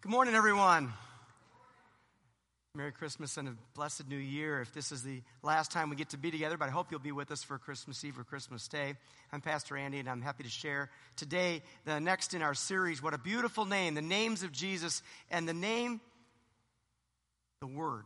[0.00, 0.92] Good morning, everyone.
[2.76, 4.60] Merry Christmas and a blessed new year.
[4.60, 7.00] If this is the last time we get to be together, but I hope you'll
[7.00, 8.94] be with us for Christmas Eve or Christmas Day.
[9.32, 13.02] I'm Pastor Andy, and I'm happy to share today the next in our series.
[13.02, 16.00] What a beautiful name, the names of Jesus, and the name,
[17.60, 18.04] the Word.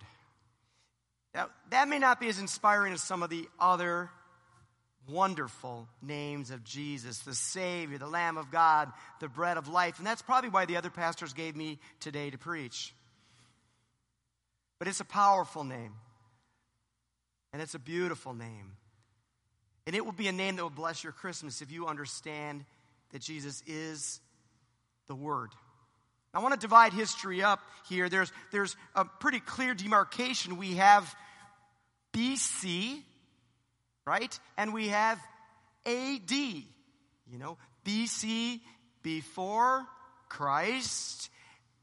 [1.34, 4.08] Now, that may not be as inspiring as some of the other
[5.08, 8.90] wonderful names of Jesus, the Savior, the Lamb of God,
[9.20, 9.98] the bread of life.
[9.98, 12.94] And that's probably why the other pastors gave me today to preach.
[14.78, 15.92] But it's a powerful name.
[17.52, 18.72] And it's a beautiful name.
[19.86, 22.64] And it will be a name that will bless your Christmas if you understand
[23.10, 24.20] that Jesus is
[25.06, 25.50] the Word.
[26.34, 28.08] I want to divide history up here.
[28.08, 30.56] There's, there's a pretty clear demarcation.
[30.56, 31.14] We have
[32.14, 33.02] BC,
[34.06, 34.38] right?
[34.56, 35.18] And we have
[35.86, 38.60] AD, you know, BC,
[39.02, 39.86] before
[40.28, 41.30] Christ,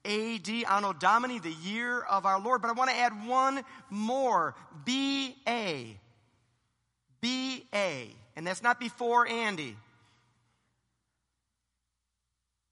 [0.05, 2.61] AD, Anno Domini, the year of our Lord.
[2.61, 5.95] But I want to add one more, BA.
[7.21, 8.05] BA.
[8.35, 9.75] And that's not before Andy.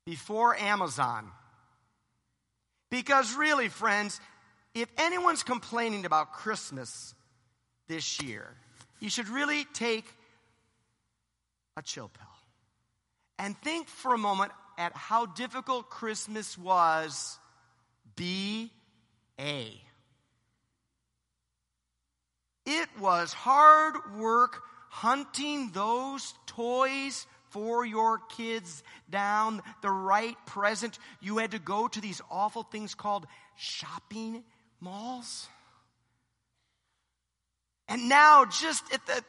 [0.05, 1.29] Before Amazon.
[2.89, 4.21] Because really, friends,
[4.73, 7.13] if anyone's complaining about Christmas
[7.89, 8.55] this year,
[8.99, 10.05] you should really take
[11.75, 12.27] a chill pill
[13.39, 17.39] and think for a moment at how difficult Christmas was.
[18.15, 18.71] B
[19.39, 19.79] A.
[22.65, 30.99] It was hard work hunting those toys for your kids down the right present.
[31.21, 34.43] You had to go to these awful things called shopping
[34.81, 35.47] malls.
[37.87, 39.23] And now, just at the,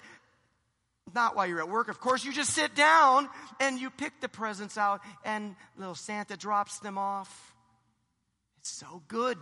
[1.15, 3.29] not while you're at work, of course, you just sit down
[3.61, 7.55] and you pick the presents out, and little Santa drops them off.
[8.61, 9.39] It's so good.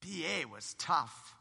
[0.00, 1.34] BA was tough.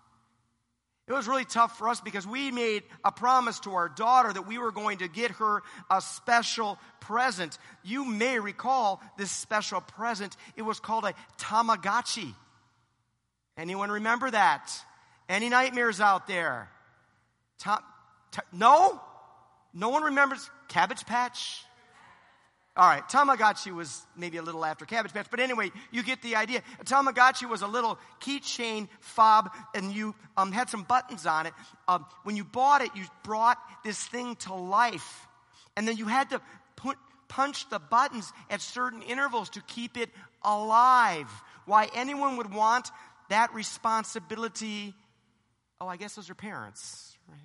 [1.07, 4.45] It was really tough for us because we made a promise to our daughter that
[4.45, 7.57] we were going to get her a special present.
[7.81, 10.35] You may recall this special present.
[10.57, 12.33] It was called a Tamagotchi.
[13.57, 14.69] Anyone remember that?
[15.29, 16.69] Any nightmares out there?
[17.59, 17.79] Tom,
[18.31, 19.01] t- no?
[19.73, 21.63] No one remembers Cabbage Patch?
[22.77, 26.35] All right, Tamagotchi was maybe a little after Cabbage Patch, but anyway, you get the
[26.35, 26.61] idea.
[26.79, 31.53] A Tamagotchi was a little keychain fob, and you um, had some buttons on it.
[31.87, 35.27] Um, when you bought it, you brought this thing to life,
[35.75, 36.41] and then you had to
[36.75, 40.11] put, punch the buttons at certain intervals to keep it
[40.43, 41.29] alive.
[41.65, 42.91] Why anyone would want
[43.29, 44.93] that responsibility
[45.79, 47.37] Oh, I guess those are parents, right?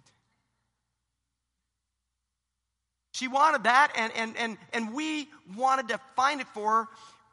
[3.13, 6.89] She wanted that, and, and, and, and we wanted to find it for her,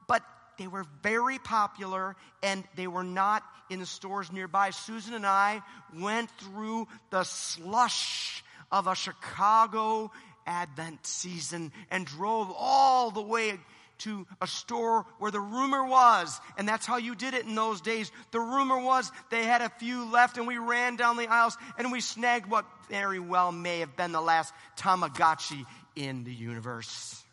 [0.08, 0.24] but
[0.58, 4.72] they were very popular and they were not in the stores nearby.
[4.72, 5.62] Susan and I
[5.98, 10.12] went through the slush of a Chicago
[10.46, 13.58] Advent season and drove all the way
[14.00, 17.82] to a store where the rumor was, and that's how you did it in those
[17.82, 18.12] days.
[18.32, 21.92] The rumor was they had a few left, and we ran down the aisles and
[21.92, 25.66] we snagged what very well may have been the last Tamagotchi
[25.96, 27.24] in the universe.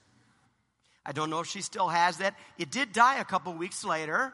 [1.04, 2.34] I don't know if she still has that.
[2.58, 4.32] It did die a couple weeks later.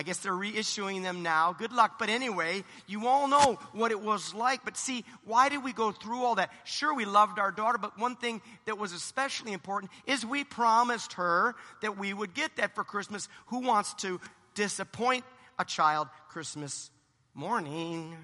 [0.00, 1.52] I guess they're reissuing them now.
[1.52, 1.98] Good luck.
[1.98, 4.64] But anyway, you all know what it was like.
[4.64, 6.50] But see, why did we go through all that?
[6.64, 11.12] Sure, we loved our daughter, but one thing that was especially important is we promised
[11.12, 13.28] her that we would get that for Christmas.
[13.48, 14.18] Who wants to
[14.54, 15.22] disappoint
[15.58, 16.90] a child Christmas
[17.34, 18.16] morning?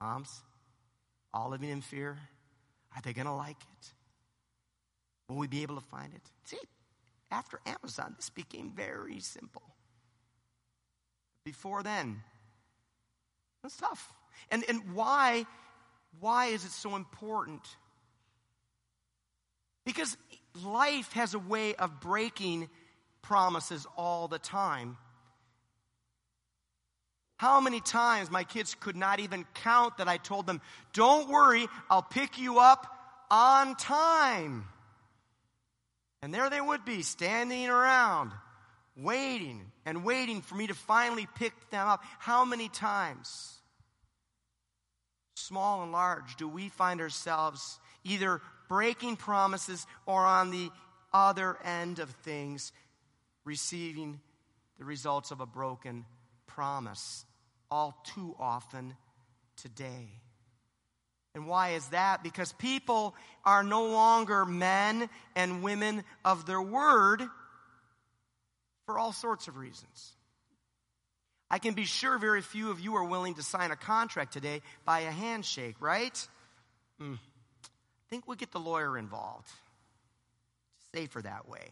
[0.00, 0.42] Moms,
[1.32, 2.18] all living in fear.
[2.96, 3.92] Are they going to like it?
[5.28, 6.22] Will we be able to find it?
[6.42, 6.58] See,
[7.30, 9.62] after Amazon, this became very simple
[11.48, 12.22] before then.
[13.62, 14.12] That's tough.
[14.50, 15.46] And, and why,
[16.20, 17.62] why is it so important?
[19.86, 20.14] Because
[20.62, 22.68] life has a way of breaking
[23.22, 24.98] promises all the time.
[27.38, 30.60] How many times my kids could not even count that I told them,
[30.92, 32.86] Don't worry, I'll pick you up
[33.30, 34.66] on time.
[36.20, 38.32] And there they would be, standing around
[38.98, 42.04] waiting and waiting for me to finally pick them up.
[42.18, 43.54] How many times,
[45.34, 50.68] small and large, do we find ourselves either breaking promises or on the
[51.10, 52.70] other end of things,
[53.46, 54.20] receiving
[54.78, 56.04] the results of a broken
[56.46, 57.24] promise
[57.70, 58.94] all too often
[59.56, 60.10] today?
[61.34, 62.22] And why is that?
[62.22, 67.22] Because people are no longer men and women of their word
[68.88, 70.14] for all sorts of reasons.
[71.50, 74.62] I can be sure very few of you are willing to sign a contract today
[74.86, 76.14] by a handshake, right?
[76.98, 77.16] Mm.
[77.16, 79.50] I think we'll get the lawyer involved.
[80.94, 81.68] safer that way.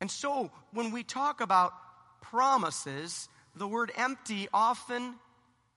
[0.00, 1.74] And so, when we talk about
[2.22, 5.16] promises, the word empty often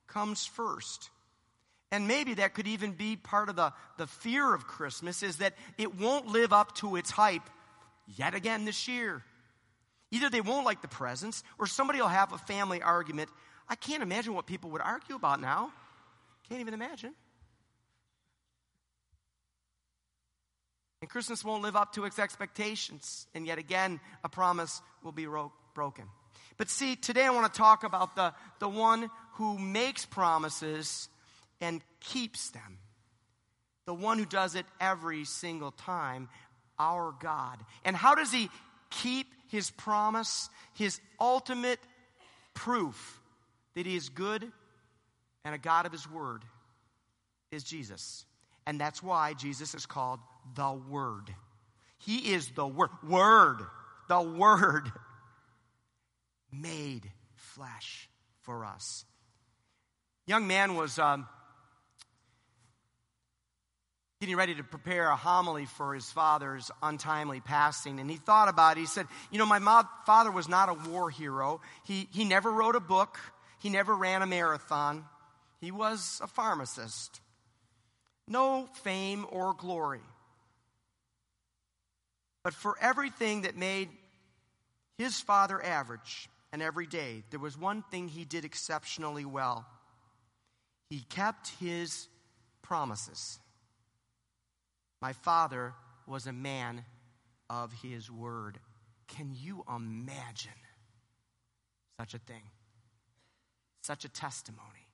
[0.08, 1.10] comes first.
[1.92, 5.56] And maybe that could even be part of the, the fear of Christmas is that
[5.78, 7.50] it won't live up to its hype
[8.08, 9.24] yet again this year.
[10.12, 13.30] Either they won't like the presents, or somebody will have a family argument.
[13.70, 15.72] I can't imagine what people would argue about now.
[16.50, 17.14] Can't even imagine.
[21.02, 23.26] And Christmas won't live up to its expectations.
[23.34, 26.06] And yet again, a promise will be ro- broken.
[26.58, 31.10] But see, today I want to talk about the, the one who makes promises
[31.60, 32.78] and keeps them.
[33.86, 36.30] The one who does it every single time,
[36.82, 37.60] our God.
[37.86, 38.50] And how does he
[38.90, 41.80] keep his promise, his ultimate
[42.54, 43.20] proof
[43.76, 44.52] that he is good
[45.46, 46.44] and a God of his word
[47.52, 48.26] is Jesus.
[48.66, 50.20] And that's why Jesus is called
[50.56, 51.34] the Word.
[52.00, 52.90] He is the Word.
[53.08, 53.60] Word.
[54.08, 54.92] The Word
[56.52, 58.10] made flesh
[58.42, 59.06] for us.
[60.28, 61.28] Young man was um,
[64.22, 68.00] getting ready to prepare a homily for his father's untimely passing.
[68.00, 68.82] And he thought about it.
[68.82, 71.60] He said, You know, my father was not a war hero.
[71.86, 73.20] He, he never wrote a book,
[73.60, 75.04] he never ran a marathon.
[75.60, 77.20] He was a pharmacist.
[78.28, 80.02] No fame or glory.
[82.44, 83.90] But for everything that made
[84.98, 89.66] his father average and every day, there was one thing he did exceptionally well.
[90.90, 92.08] He kept his
[92.64, 93.40] promises.
[95.02, 95.74] My father
[96.06, 96.86] was a man
[97.50, 98.60] of his word.
[99.08, 100.52] Can you imagine
[102.00, 102.44] such a thing?
[103.82, 104.88] Such a testimony.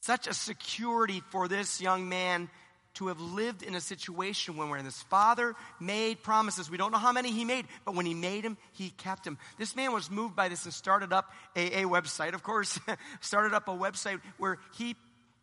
[0.00, 2.50] Such a security for this young man
[2.94, 6.70] to have lived in a situation when we're in his father made promises.
[6.70, 9.38] We don't know how many he made, but when he made them, he kept them.
[9.58, 12.78] This man was moved by this and started up a, a website, of course,
[13.20, 14.94] started up a website where he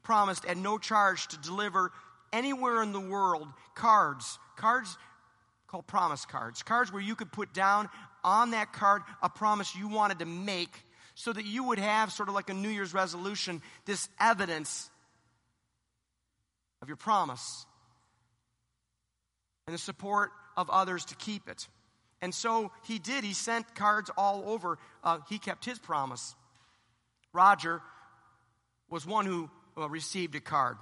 [0.03, 1.91] promised at no charge to deliver
[2.33, 4.97] anywhere in the world cards, cards
[5.67, 7.89] called promise cards, cards where you could put down
[8.23, 10.85] on that card a promise you wanted to make
[11.15, 14.89] so that you would have sort of like a New Year's resolution, this evidence
[16.81, 17.65] of your promise
[19.67, 21.67] and the support of others to keep it.
[22.21, 23.23] And so he did.
[23.23, 24.77] He sent cards all over.
[25.03, 26.35] Uh, he kept his promise.
[27.33, 27.81] Roger
[28.89, 30.77] was one who uh, received a card.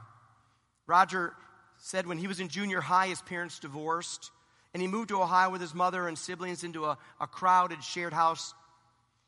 [0.90, 1.34] Roger
[1.78, 4.32] said when he was in junior high, his parents divorced,
[4.74, 8.12] and he moved to Ohio with his mother and siblings into a, a crowded shared
[8.12, 8.54] house.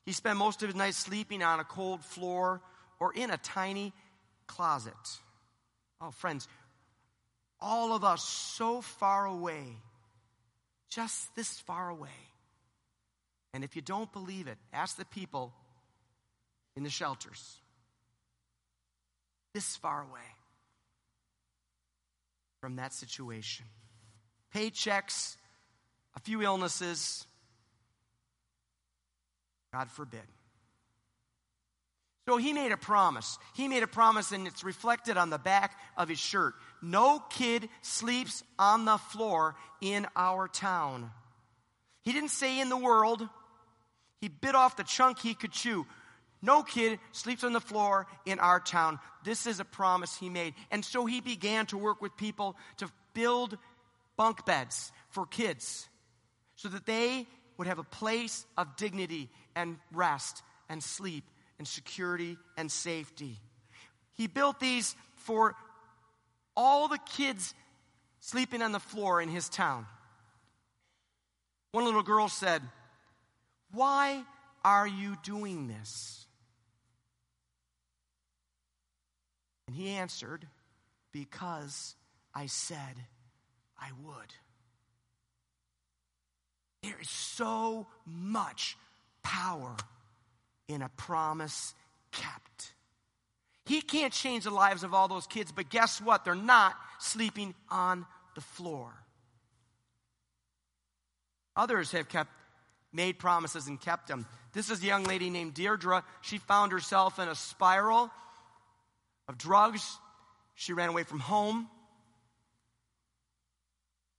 [0.04, 2.62] He spent most of his nights sleeping on a cold floor
[3.00, 3.94] or in a tiny
[4.48, 4.94] closet.
[6.02, 6.48] Oh, friends,
[7.60, 9.78] all of us so far away,
[10.90, 12.10] just this far away.
[13.54, 15.54] And if you don't believe it, ask the people
[16.76, 17.58] in the shelters.
[19.54, 20.22] This far away
[22.62, 23.66] from that situation.
[24.56, 25.36] Paychecks,
[26.16, 27.26] a few illnesses,
[29.74, 30.22] God forbid.
[32.28, 33.40] So he made a promise.
[33.56, 36.54] He made a promise, and it's reflected on the back of his shirt.
[36.82, 41.10] No kid sleeps on the floor in our town.
[42.04, 43.28] He didn't say in the world,
[44.20, 45.88] he bit off the chunk he could chew.
[46.42, 49.00] No kid sleeps on the floor in our town.
[49.24, 50.56] This is a promise he made.
[50.72, 53.58] And so he began to work with people to build
[54.18, 55.88] bunk beds for kids
[56.56, 61.24] so that they would have a place of dignity and rest and sleep
[61.60, 63.38] and security and safety.
[64.14, 65.56] He built these for
[66.58, 67.54] all the kids
[68.20, 69.86] sleeping on the floor in his town.
[71.72, 72.62] One little girl said,
[73.72, 74.24] Why
[74.64, 76.21] are you doing this?
[79.72, 80.46] And he answered,
[81.14, 81.96] Because
[82.36, 82.78] I said
[83.80, 84.34] I would.
[86.84, 88.76] There is so much
[89.24, 89.78] power
[90.68, 91.74] in a promise
[92.12, 92.74] kept.
[93.66, 96.26] He can't change the lives of all those kids, but guess what?
[96.26, 98.92] They're not sleeping on the floor.
[101.56, 102.32] Others have kept
[102.92, 104.26] made promises and kept them.
[104.52, 106.04] This is a young lady named Deirdre.
[106.20, 108.12] She found herself in a spiral
[109.32, 109.98] of drugs.
[110.56, 111.68] She ran away from home.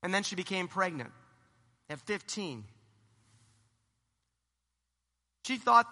[0.02, 1.11] And then she became pregnant
[1.88, 2.64] at 15.
[5.47, 5.87] She thought,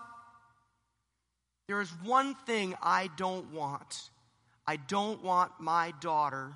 [1.69, 4.11] there is one thing I don't want.
[4.67, 6.53] I don't want my daughter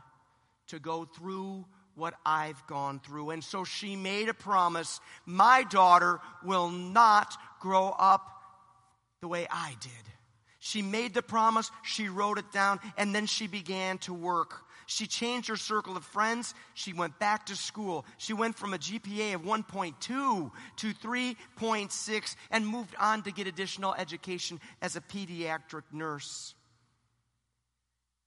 [0.68, 3.30] to go through what I've gone through.
[3.30, 8.28] And so she made a promise my daughter will not grow up
[9.21, 10.13] the way I did.
[10.64, 14.62] She made the promise, she wrote it down, and then she began to work.
[14.87, 16.54] She changed her circle of friends.
[16.73, 18.06] She went back to school.
[18.16, 20.50] She went from a GPA of 1.2 to
[20.94, 26.54] 3.6 and moved on to get additional education as a pediatric nurse.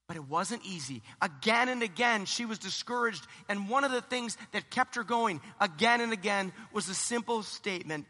[0.06, 1.02] But it wasn't easy.
[1.20, 3.26] Again and again, she was discouraged.
[3.48, 7.42] And one of the things that kept her going again and again was a simple
[7.42, 8.06] statement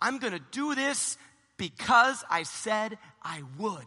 [0.00, 1.18] I'm going to do this
[1.60, 3.82] because I said I would.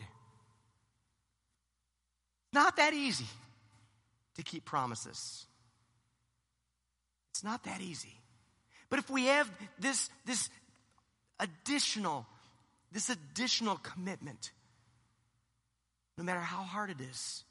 [2.46, 3.26] It's not that easy
[4.36, 5.48] to keep promises.
[7.32, 8.14] It's not that easy.
[8.92, 10.52] But if we have this, this
[11.40, 12.28] additional,
[12.92, 14.52] this additional commitment,
[16.16, 17.44] no matter how hard it is.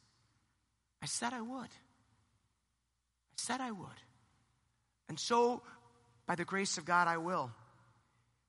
[1.02, 1.64] I said I would.
[1.64, 3.88] I said I would.
[5.08, 5.62] And so,
[6.28, 7.50] by the grace of God, I will.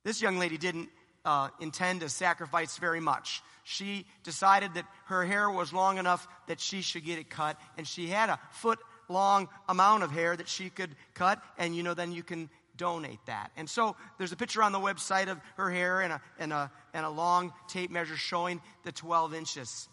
[0.04, 0.90] This young lady didn't
[1.26, 3.42] uh, intend to sacrifice very much.
[3.64, 7.88] She decided that her hair was long enough that she should get it cut, and
[7.88, 11.94] she had a foot long amount of hair that she could cut, and you know,
[11.94, 13.52] then you can donate that.
[13.56, 16.72] And so there's a picture on the website of her hair and a, and a,
[16.94, 19.88] and a long tape measure showing the 12 inches.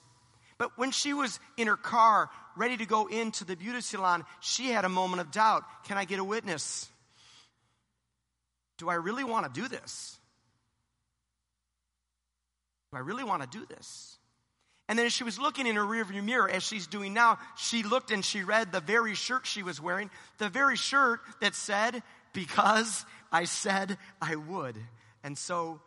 [0.58, 4.68] But when she was in her car, ready to go into the beauty salon, she
[4.68, 5.64] had a moment of doubt.
[5.84, 6.90] Can I get a witness?
[8.78, 10.19] Do I really want to do this?
[12.92, 14.18] Do I really want to do this?
[14.88, 17.84] And then as she was looking in her rearview mirror, as she's doing now, she
[17.84, 22.02] looked and she read the very shirt she was wearing, the very shirt that said,
[22.32, 24.76] Because I said I would.
[25.22, 25.80] And so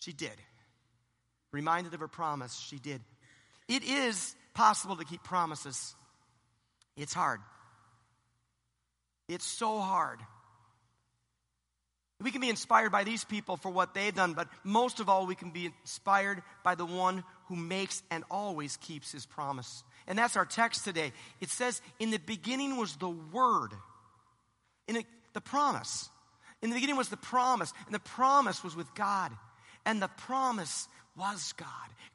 [0.00, 0.32] she did.
[1.52, 3.02] Reminded of her promise, she did.
[3.68, 5.94] It is possible to keep promises.
[6.96, 7.40] It's hard.
[9.28, 10.20] It's so hard.
[12.22, 15.26] We can be inspired by these people for what they've done, but most of all,
[15.26, 19.84] we can be inspired by the one who makes and always keeps his promise.
[20.06, 21.12] And that's our text today.
[21.40, 23.72] It says, In the beginning was the Word,
[24.88, 25.04] in
[25.34, 26.08] the promise.
[26.62, 29.30] In the beginning was the promise, and the promise was with God.
[29.84, 31.68] And the promise was God.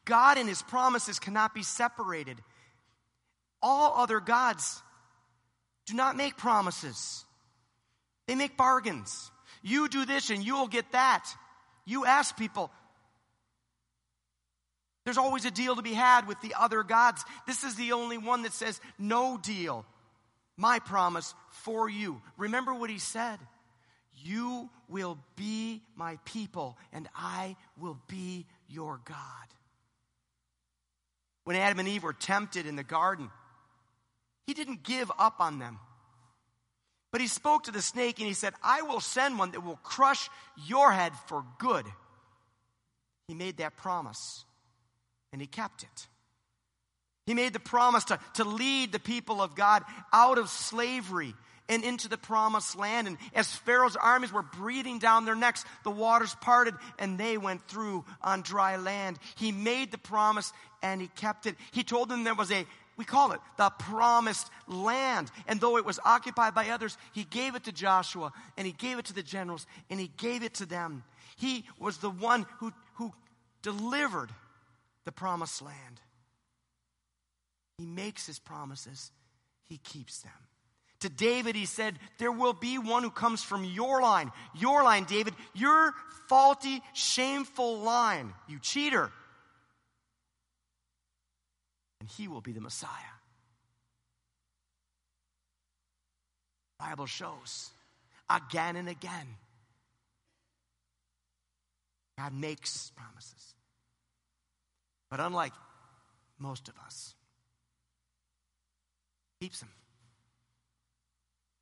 [0.06, 2.38] God and his promises cannot be separated.
[3.62, 4.82] All other gods
[5.86, 7.24] do not make promises,
[8.28, 9.32] they make bargains.
[9.62, 11.26] You do this and you'll get that.
[11.86, 12.72] You ask people.
[15.04, 17.26] There's always a deal to be had with the other gods.
[17.48, 19.86] This is the only one that says, no deal.
[20.58, 22.22] My promise for you.
[22.38, 23.40] Remember what he said.
[24.24, 29.18] You will be my people, and I will be your God.
[31.46, 33.32] When Adam and Eve were tempted in the garden,
[34.46, 35.80] he didn't give up on them.
[37.12, 39.80] But he spoke to the snake and he said, I will send one that will
[39.84, 40.30] crush
[40.66, 41.86] your head for good.
[43.28, 44.46] He made that promise
[45.32, 46.08] and he kept it.
[47.26, 51.34] He made the promise to, to lead the people of God out of slavery
[51.70, 53.08] and into the promised land.
[53.08, 57.68] And as Pharaoh's armies were breathing down their necks, the waters parted and they went
[57.68, 59.20] through on dry land.
[59.36, 60.52] He made the promise
[60.82, 61.56] and he kept it.
[61.72, 62.66] He told them there was a
[63.02, 65.32] we call it the promised land.
[65.48, 69.00] And though it was occupied by others, he gave it to Joshua and he gave
[69.00, 71.04] it to the generals and he gave it to them.
[71.36, 73.12] He was the one who, who
[73.64, 74.30] delivered
[75.06, 76.00] the promised land.
[77.80, 79.12] He makes his promises,
[79.68, 80.32] he keeps them.
[81.00, 84.32] To David, he said, There will be one who comes from your line.
[84.54, 85.34] Your line, David.
[85.56, 85.96] Your
[86.30, 88.36] faulty, shameful line.
[88.48, 89.12] You cheater.
[92.02, 92.90] And he will be the Messiah.
[96.80, 97.70] Bible shows
[98.28, 99.28] again and again.
[102.18, 103.54] God makes promises.
[105.12, 105.54] But unlike
[106.40, 107.14] most of us,
[109.40, 109.70] keeps them.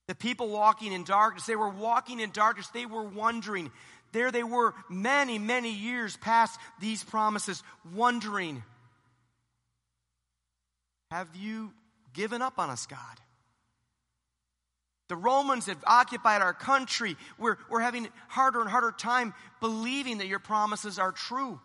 [0.07, 2.69] The people walking in darkness, they were walking in darkness.
[2.69, 3.73] They were wondering.
[4.13, 7.61] There they were, many, many years past these promises,
[7.93, 8.63] wondering
[11.11, 11.73] Have you
[12.13, 12.99] given up on us, God?
[15.07, 17.17] The Romans have occupied our country.
[17.39, 21.59] We're, we're having harder and harder time believing that your promises are true.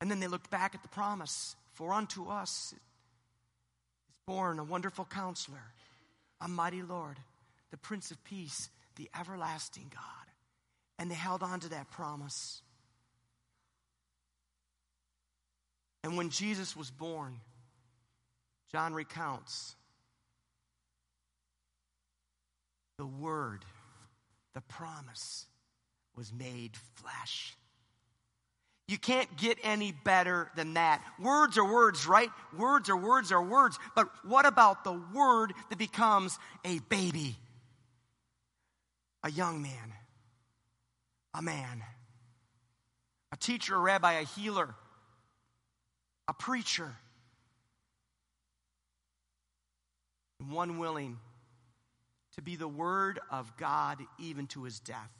[0.00, 2.80] And then they looked back at the promise For unto us is
[4.26, 5.72] born a wonderful counselor,
[6.40, 7.16] a mighty Lord,
[7.70, 10.02] the Prince of Peace, the everlasting God.
[10.98, 12.60] And they held on to that promise.
[16.02, 17.40] And when Jesus was born,
[18.72, 19.74] John recounts
[22.98, 23.64] the Word,
[24.54, 25.46] the promise,
[26.16, 27.56] was made flesh.
[28.90, 31.04] You can't get any better than that.
[31.20, 32.28] Words are words, right?
[32.58, 33.78] Words are words are words.
[33.94, 37.36] But what about the word that becomes a baby?
[39.22, 39.94] A young man,
[41.34, 41.84] a man,
[43.30, 44.74] a teacher, a rabbi, a healer,
[46.40, 46.90] preacher,
[50.48, 51.18] one willing
[52.34, 55.10] to be the word of God even to his death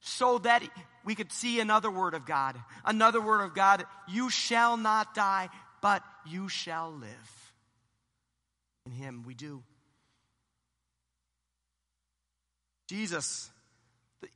[0.00, 0.62] so that
[1.04, 2.56] we could see another word of God.
[2.84, 5.48] Another word of God you shall not die,
[5.82, 7.52] but you shall live.
[8.86, 9.62] In Him we do.
[12.88, 13.50] Jesus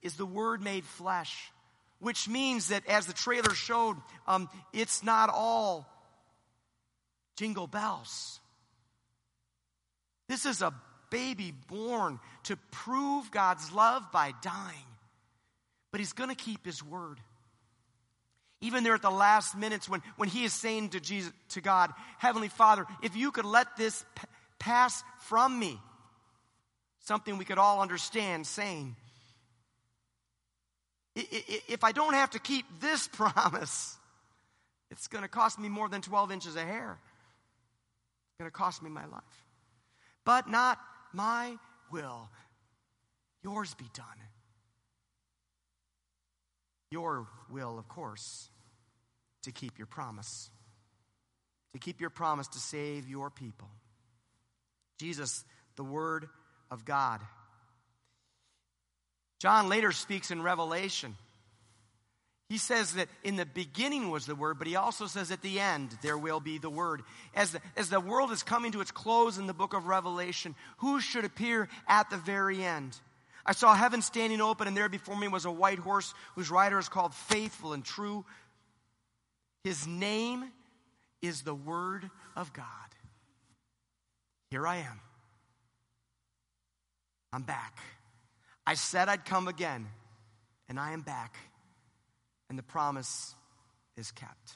[0.03, 1.51] is the Word made flesh,
[1.99, 3.97] which means that as the trailer showed,
[4.29, 5.89] um, it's not all
[7.37, 8.41] jingle bells.
[10.29, 10.75] This is a
[11.11, 14.87] baby born to prove God's love by dying
[15.95, 17.21] but he's going to keep his word.
[18.61, 21.93] Even there at the last minutes when, when he is saying to Jesus, to God,
[22.19, 24.27] Heavenly Father, if you could let this p-
[24.59, 25.79] pass from me,
[27.05, 28.97] something we could all understand saying,
[31.15, 33.97] if I don't have to keep this promise,
[34.91, 36.99] it's going to cost me more than 12 inches of hair.
[38.45, 39.23] Going to cost me my life.
[40.27, 40.79] But not
[41.15, 41.57] my
[41.91, 42.29] will,
[43.43, 44.05] yours be done.
[46.91, 48.51] Your will, of course,
[49.45, 50.51] to keep your promise,
[51.73, 53.71] to keep your promise to save your people.
[55.01, 55.43] Jesus,
[55.77, 56.29] the Word
[56.71, 57.23] of God.
[59.39, 61.17] John later speaks in Revelation.
[62.49, 65.59] He says that in the beginning was the Word, but he also says at the
[65.61, 67.03] end there will be the Word.
[67.35, 70.55] As the, as the world is coming to its close in the book of Revelation,
[70.79, 72.99] who should appear at the very end?
[73.47, 76.79] I saw heaven standing open, and there before me was a white horse whose rider
[76.79, 78.25] is called Faithful and True.
[79.65, 80.45] His name
[81.23, 82.67] is the Word of God.
[84.51, 85.01] Here I am.
[87.33, 87.79] I'm back.
[88.67, 89.87] I said I'd come again,
[90.69, 91.37] and I am back,
[92.55, 93.35] and the promise
[93.97, 94.55] is kept.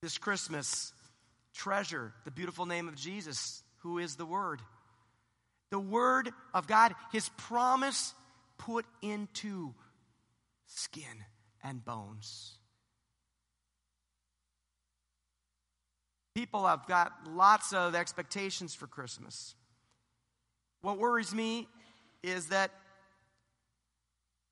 [0.00, 0.90] This Christmas,
[1.54, 4.62] treasure the beautiful name of Jesus, who is the Word
[5.70, 8.14] the Word of God, His promise
[8.56, 9.74] put into
[10.64, 11.02] skin
[11.62, 12.56] and bones.
[16.34, 19.54] People have got lots of expectations for Christmas.
[20.80, 21.68] What worries me
[22.22, 22.70] is that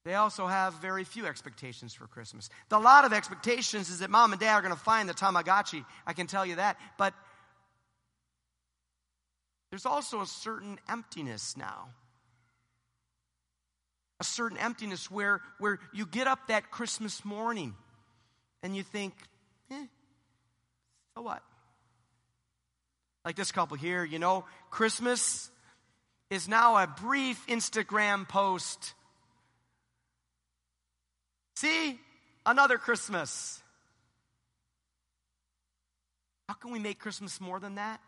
[0.06, 2.48] they also have very few expectations for Christmas.
[2.68, 5.84] The lot of expectations is that mom and dad are going to find the Tamagotchi.
[6.06, 6.76] I can tell you that.
[6.96, 7.12] But
[9.70, 11.88] there's also a certain emptiness now.
[14.20, 17.74] A certain emptiness where, where you get up that Christmas morning
[18.62, 19.12] and you think,
[19.72, 19.86] eh,
[21.16, 21.42] so what?
[23.24, 25.50] Like this couple here, you know, Christmas
[26.30, 28.94] is now a brief Instagram post.
[31.56, 31.98] See,
[32.44, 33.62] another Christmas.
[36.48, 38.00] How can we make Christmas more than that?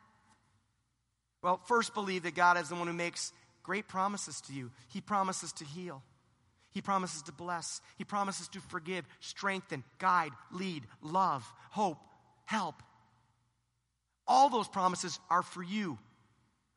[1.43, 3.33] Well, first believe that God is the one who makes
[3.63, 4.71] great promises to you.
[4.89, 6.03] He promises to heal,
[6.71, 11.99] He promises to bless, He promises to forgive, strengthen, guide, lead, love, hope,
[12.45, 12.83] help.
[14.27, 15.99] All those promises are for you.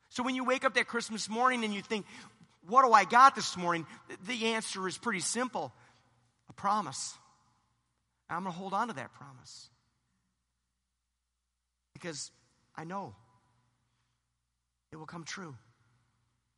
[0.08, 2.06] So when you wake up that Christmas morning and you think,
[2.66, 3.86] what do I got this morning?
[4.26, 5.72] The answer is pretty simple
[6.52, 7.16] a promise.
[8.28, 9.68] I'm going to hold on to that promise.
[11.94, 12.30] Because
[12.76, 13.14] I know
[14.90, 15.54] it will come true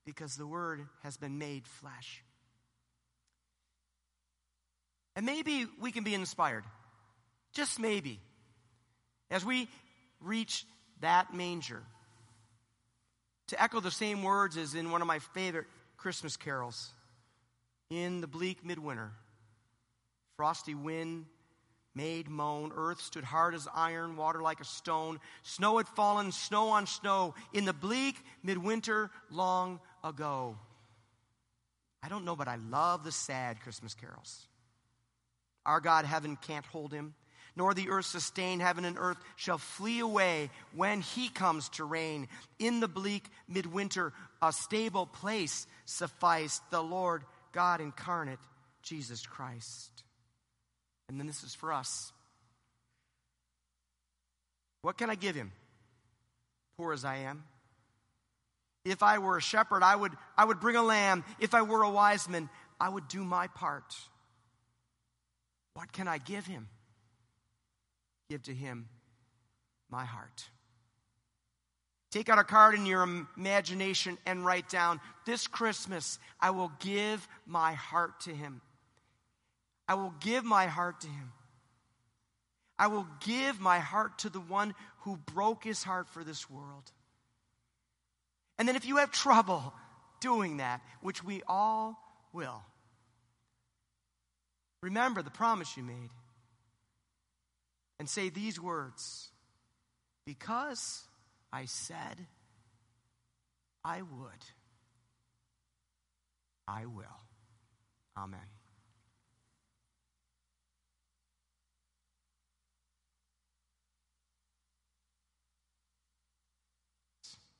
[0.04, 2.22] because the Word has been made flesh.
[5.16, 6.64] And maybe we can be inspired,
[7.52, 8.18] just maybe,
[9.30, 9.68] as we
[10.20, 10.66] reach
[11.00, 11.82] that manger,
[13.48, 16.90] to echo the same words as in one of my favorite Christmas carols.
[17.90, 19.12] In the bleak midwinter,
[20.36, 21.26] frosty wind
[21.94, 22.72] made moan.
[22.74, 25.20] Earth stood hard as iron, water like a stone.
[25.42, 30.56] Snow had fallen, snow on snow, in the bleak midwinter long ago.
[32.02, 34.46] I don't know, but I love the sad Christmas carols.
[35.64, 37.14] Our God, heaven can't hold him,
[37.56, 38.60] nor the earth sustain.
[38.60, 42.28] Heaven and earth shall flee away when he comes to reign.
[42.58, 48.40] In the bleak midwinter, a stable place sufficed the Lord God incarnate,
[48.82, 50.03] Jesus Christ.
[51.08, 52.12] And then this is for us.
[54.82, 55.52] What can I give him?
[56.76, 57.44] Poor as I am.
[58.84, 61.24] If I were a shepherd, I would, I would bring a lamb.
[61.40, 63.94] If I were a wise man, I would do my part.
[65.74, 66.68] What can I give him?
[68.28, 68.88] Give to him
[69.90, 70.44] my heart.
[72.10, 73.02] Take out a card in your
[73.36, 78.60] imagination and write down this Christmas, I will give my heart to him.
[79.88, 81.32] I will give my heart to him.
[82.78, 86.90] I will give my heart to the one who broke his heart for this world.
[88.58, 89.72] And then if you have trouble
[90.20, 91.98] doing that, which we all
[92.32, 92.62] will,
[94.82, 96.10] remember the promise you made
[97.98, 99.30] and say these words
[100.26, 101.04] Because
[101.52, 102.26] I said
[103.84, 104.44] I would,
[106.66, 107.04] I will.
[108.16, 108.40] Amen.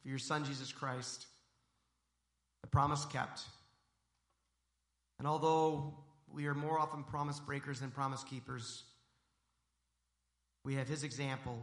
[0.05, 1.27] For your Son, Jesus Christ,
[2.61, 3.41] the promise kept.
[5.19, 5.95] And although
[6.31, 8.83] we are more often promise breakers than promise keepers,
[10.63, 11.59] we have His example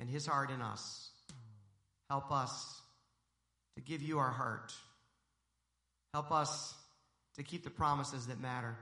[0.00, 1.10] and His heart in us.
[2.10, 2.82] Help us
[3.76, 4.72] to give you our heart.
[6.12, 6.74] Help us
[7.36, 8.76] to keep the promises that matter.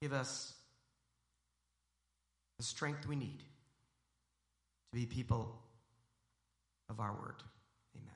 [0.00, 0.52] Give us
[2.58, 5.65] the strength we need to be people
[6.88, 7.42] of our word.